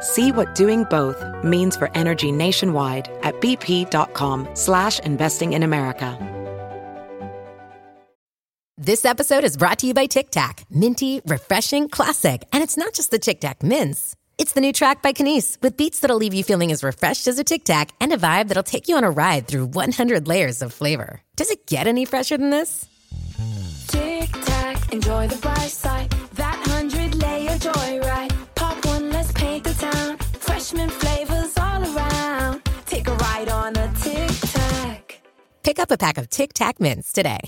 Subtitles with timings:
[0.00, 6.16] See what doing both means for energy nationwide at bp.com slash investing in America.
[8.80, 10.64] This episode is brought to you by Tic Tac.
[10.70, 12.44] Minty, refreshing, classic.
[12.52, 14.14] And it's not just the Tic Tac mints.
[14.38, 17.40] It's the new track by Kenise with beats that'll leave you feeling as refreshed as
[17.40, 20.62] a Tic Tac and a vibe that'll take you on a ride through 100 layers
[20.62, 21.22] of flavor.
[21.34, 22.86] Does it get any fresher than this?
[23.88, 26.14] Tic Tac, enjoy the bright side.
[35.68, 37.38] Pick up a pack of Tic Tac mints today.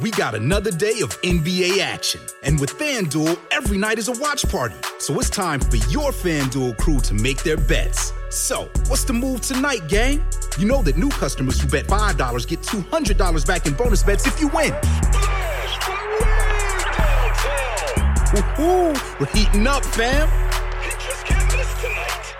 [0.00, 2.22] We got another day of NBA action.
[2.42, 4.76] And with FanDuel, every night is a watch party.
[4.98, 8.14] So it's time for your FanDuel crew to make their bets.
[8.30, 10.24] So, what's the move tonight, gang?
[10.56, 14.40] You know that new customers who bet $5 get $200 back in bonus bets if
[14.40, 14.72] you win.
[18.32, 20.30] Woo-hoo, we're heating up, fam.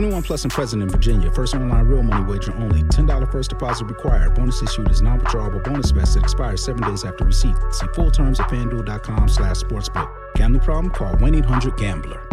[0.00, 1.30] 21 plus and present in Virginia.
[1.30, 2.82] First online real money wager only.
[2.84, 4.34] $10 first deposit required.
[4.34, 7.54] Bonus issued is non-withdrawable bonus vest that expires seven days after receipt.
[7.70, 10.10] See full terms at fanduel.com slash sportsbook.
[10.36, 10.90] Gambling problem?
[10.94, 12.26] Call 1-800-GAMBLER.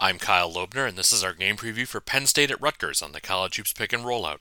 [0.00, 3.12] I'm Kyle Loebner, and this is our game preview for Penn State at Rutgers on
[3.12, 4.38] the College Hoops Pick and Rollout.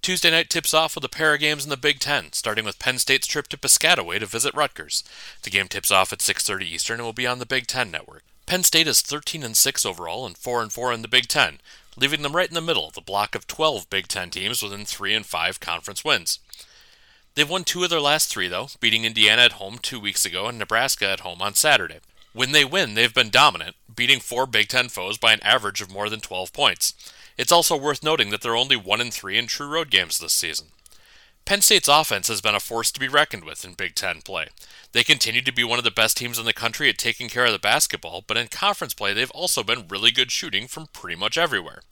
[0.00, 2.78] Tuesday night tips off with a pair of games in the Big Ten, starting with
[2.78, 5.04] Penn State's trip to Piscataway to visit Rutgers.
[5.42, 8.22] The game tips off at 6:30 Eastern and will be on the Big Ten network.
[8.46, 11.58] Penn State is 13 and 6 overall and 4 and 4 in the Big Ten,
[11.96, 14.84] leaving them right in the middle of the block of 12 Big Ten teams within
[14.84, 16.38] 3 and 5 conference wins.
[17.34, 20.46] They've won two of their last three, though, beating Indiana at home two weeks ago
[20.46, 21.98] and Nebraska at home on Saturday.
[22.32, 25.92] When they win, they've been dominant, beating four Big Ten foes by an average of
[25.92, 26.94] more than 12 points.
[27.36, 30.32] It's also worth noting that they're only 1 and 3 in true road games this
[30.32, 30.66] season.
[31.46, 34.48] Penn State's offense has been a force to be reckoned with in Big Ten play.
[34.90, 37.44] They continue to be one of the best teams in the country at taking care
[37.44, 41.14] of the basketball, but in conference play, they've also been really good shooting from pretty
[41.14, 41.82] much everywhere.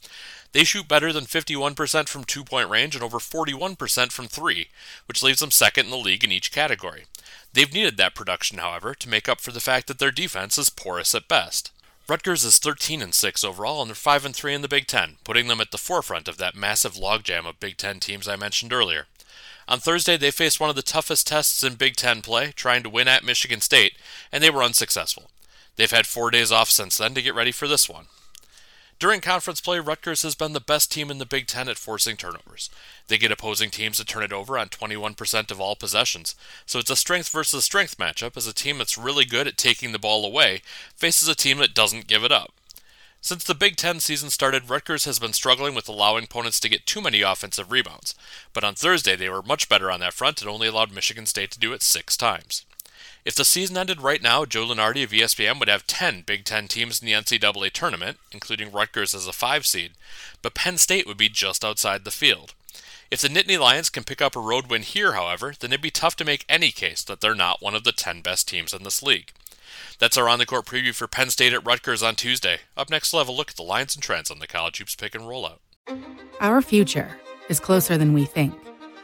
[0.50, 4.70] They shoot better than 51% from two point range and over 41% from three,
[5.06, 7.04] which leaves them second in the league in each category.
[7.52, 10.68] They've needed that production, however, to make up for the fact that their defense is
[10.68, 11.70] porous at best.
[12.08, 15.18] Rutgers is 13 and 6 overall and they're 5 and 3 in the Big 10,
[15.22, 18.72] putting them at the forefront of that massive logjam of Big 10 teams I mentioned
[18.72, 19.06] earlier.
[19.66, 22.90] On Thursday, they faced one of the toughest tests in Big 10 play, trying to
[22.90, 23.94] win at Michigan State,
[24.30, 25.30] and they were unsuccessful.
[25.76, 28.06] They've had 4 days off since then to get ready for this one.
[29.00, 32.16] During conference play, Rutgers has been the best team in the Big Ten at forcing
[32.16, 32.70] turnovers.
[33.08, 36.90] They get opposing teams to turn it over on 21% of all possessions, so it's
[36.90, 40.24] a strength versus strength matchup as a team that's really good at taking the ball
[40.24, 40.62] away
[40.94, 42.52] faces a team that doesn't give it up.
[43.24, 46.84] Since the Big Ten season started, Rutgers has been struggling with allowing opponents to get
[46.84, 48.14] too many offensive rebounds,
[48.52, 51.50] but on Thursday they were much better on that front and only allowed Michigan State
[51.52, 52.66] to do it six times.
[53.24, 56.68] If the season ended right now, Joe Lunardi of ESPN would have 10 Big Ten
[56.68, 59.92] teams in the NCAA tournament, including Rutgers as a 5 seed,
[60.42, 62.52] but Penn State would be just outside the field.
[63.10, 65.90] If the Nittany Lions can pick up a road win here, however, then it'd be
[65.90, 68.82] tough to make any case that they're not one of the 10 best teams in
[68.82, 69.32] this league.
[69.98, 72.58] That's our on the court preview for Penn State at Rutgers on Tuesday.
[72.76, 74.96] Up next, we'll have a look at the lines and trends on the college hoops
[74.96, 75.58] pick and rollout.
[76.40, 77.18] Our future
[77.48, 78.54] is closer than we think.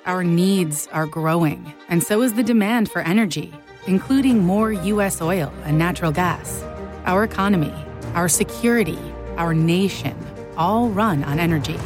[0.07, 3.53] Our needs are growing, and so is the demand for energy,
[3.87, 5.21] including more U.S.
[5.21, 6.63] oil and natural gas.
[7.05, 7.75] Our economy,
[8.15, 8.99] our security,
[9.37, 10.17] our nation
[10.57, 11.79] all run on energy.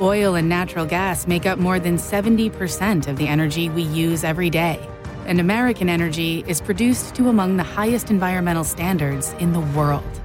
[0.00, 4.50] Oil and natural gas make up more than 70% of the energy we use every
[4.50, 4.88] day
[5.26, 10.20] and American energy is produced to among the highest environmental standards in the world.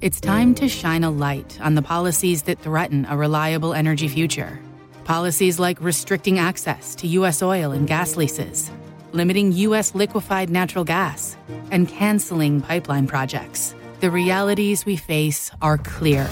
[0.00, 4.60] It's time to shine a light on the policies that threaten a reliable energy future.
[5.04, 7.42] Policies like restricting access to U.S.
[7.42, 8.70] oil and gas leases,
[9.12, 9.94] limiting U.S.
[9.94, 11.36] liquefied natural gas,
[11.70, 13.74] and canceling pipeline projects.
[14.00, 16.28] The realities we face are clear.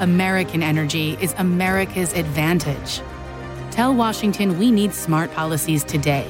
[0.00, 3.00] American energy is America's advantage.
[3.70, 6.26] Tell Washington we need smart policies today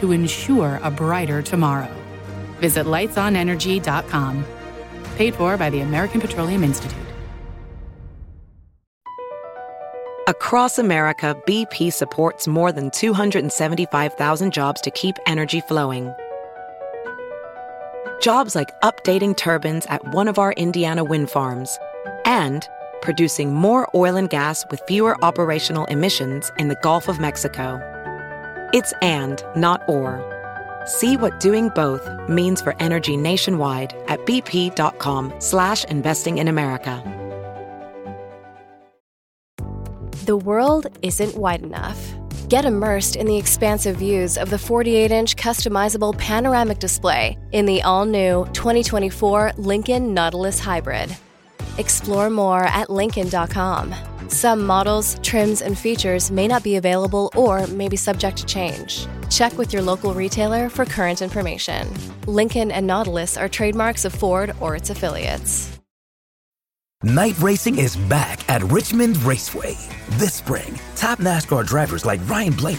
[0.00, 1.94] to ensure a brighter tomorrow.
[2.58, 4.44] Visit lightsonenergy.com.
[5.16, 6.98] Paid for by the American Petroleum Institute.
[10.26, 16.14] Across America, BP supports more than 275,000 jobs to keep energy flowing.
[18.20, 21.78] Jobs like updating turbines at one of our Indiana wind farms
[22.24, 22.68] and
[23.02, 27.89] producing more oil and gas with fewer operational emissions in the Gulf of Mexico.
[28.72, 30.22] It's and, not or.
[30.84, 37.02] See what doing both means for energy nationwide at bp.com slash investing in America.
[40.24, 42.14] The world isn't wide enough.
[42.48, 48.46] Get immersed in the expansive views of the 48-inch customizable panoramic display in the all-new
[48.52, 51.16] 2024 Lincoln Nautilus Hybrid.
[51.78, 53.94] Explore more at Lincoln.com.
[54.30, 59.08] Some models, trims, and features may not be available or may be subject to change.
[59.28, 61.92] Check with your local retailer for current information.
[62.28, 65.76] Lincoln and Nautilus are trademarks of Ford or its affiliates.
[67.02, 69.76] Night racing is back at Richmond Raceway.
[70.10, 72.78] This spring, top NASCAR drivers like Ryan Blaney,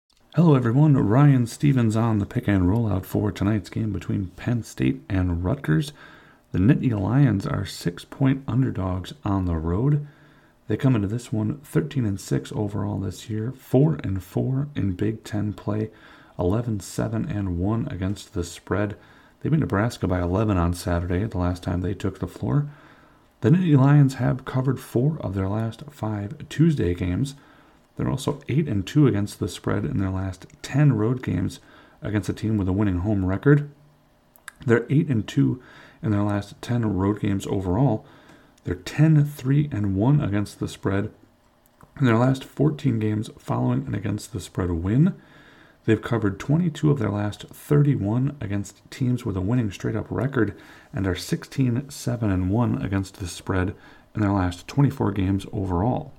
[0.35, 0.95] Hello, everyone.
[0.95, 5.91] Ryan Stevens on the pick and rollout for tonight's game between Penn State and Rutgers.
[6.53, 10.07] The Nittany Lions are six point underdogs on the road.
[10.69, 14.93] They come into this one 13 and 6 overall this year, 4 and 4 in
[14.93, 15.89] Big Ten play,
[16.39, 18.95] 11 7 and 1 against the spread.
[19.41, 22.69] They beat Nebraska by 11 on Saturday, the last time they took the floor.
[23.41, 27.35] The Nittany Lions have covered four of their last five Tuesday games.
[28.01, 31.59] They're also 8 and 2 against the spread in their last 10 road games
[32.01, 33.69] against a team with a winning home record.
[34.65, 35.61] They're 8 and 2
[36.01, 38.03] in their last 10 road games overall.
[38.63, 41.11] They're 10 3 and 1 against the spread
[41.99, 45.13] in their last 14 games following an against the spread win.
[45.85, 50.59] They've covered 22 of their last 31 against teams with a winning straight up record
[50.91, 53.75] and are 16 7 and 1 against the spread
[54.15, 56.13] in their last 24 games overall.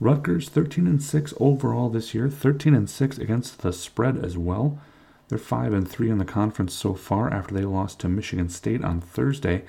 [0.00, 4.80] Rutgers 13 and 6 overall this year, 13 and 6 against the spread as well.
[5.28, 8.82] They're 5 and 3 in the conference so far after they lost to Michigan State
[8.82, 9.64] on Thursday.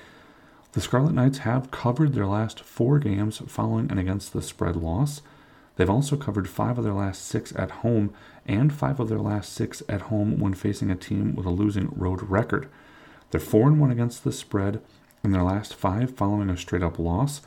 [0.72, 5.20] The Scarlet Knights have covered their last 4 games following an against the spread loss.
[5.76, 8.12] They've also covered five of their last six at home
[8.46, 11.90] and five of their last six at home when facing a team with a losing
[11.94, 12.68] road record.
[13.30, 14.82] They're 4 and 1 against the spread
[15.24, 17.40] in their last five following a straight up loss.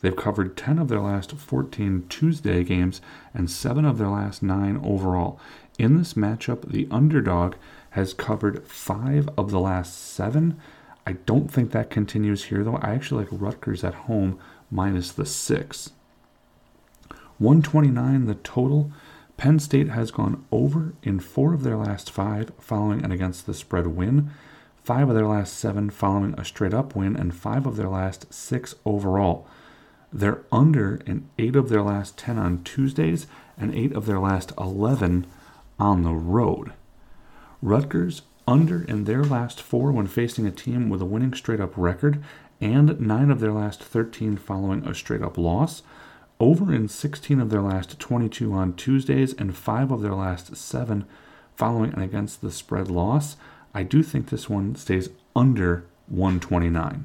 [0.00, 3.00] They've covered 10 of their last 14 Tuesday games
[3.34, 5.38] and 7 of their last 9 overall.
[5.78, 7.54] In this matchup, the underdog
[7.90, 10.58] has covered 5 of the last 7.
[11.06, 12.76] I don't think that continues here, though.
[12.76, 14.38] I actually like Rutgers at home
[14.70, 15.90] minus the 6.
[17.38, 18.92] 129 the total.
[19.38, 23.54] Penn State has gone over in four of their last five following an against the
[23.54, 24.30] spread win,
[24.84, 28.32] five of their last seven following a straight up win, and five of their last
[28.34, 29.48] six overall.
[30.12, 33.26] They're under in eight of their last 10 on Tuesdays
[33.56, 35.26] and eight of their last 11
[35.78, 36.72] on the road.
[37.62, 41.72] Rutgers under in their last four when facing a team with a winning straight up
[41.76, 42.22] record,
[42.60, 45.82] and nine of their last 13 following a straight up loss.
[46.40, 51.04] Over in 16 of their last 22 on Tuesdays, and five of their last seven
[51.54, 53.36] following an against the spread loss.
[53.74, 57.04] I do think this one stays under 129.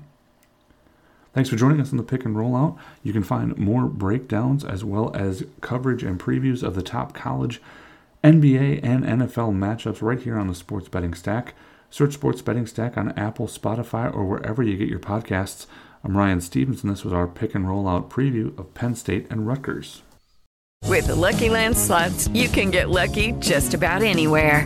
[1.36, 2.78] Thanks for joining us on the pick and rollout.
[3.04, 7.62] You can find more breakdowns as well as coverage and previews of the top college,
[8.24, 11.54] NBA, and NFL matchups right here on the Sports Betting Stack.
[11.90, 15.66] Search Sports Betting Stack on Apple, Spotify, or wherever you get your podcasts.
[16.06, 19.46] I'm Ryan Stevens, and this was our pick and rollout preview of Penn State and
[19.46, 20.04] Rutgers.
[20.86, 24.66] With the Lucky Land slots, you can get lucky just about anywhere.